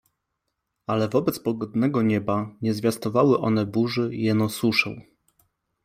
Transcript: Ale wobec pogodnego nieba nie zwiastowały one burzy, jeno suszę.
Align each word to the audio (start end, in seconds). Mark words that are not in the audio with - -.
Ale 0.87 1.07
wobec 1.09 1.39
pogodnego 1.39 2.01
nieba 2.01 2.55
nie 2.61 2.73
zwiastowały 2.73 3.39
one 3.39 3.65
burzy, 3.65 4.09
jeno 4.11 4.49
suszę. 4.49 4.95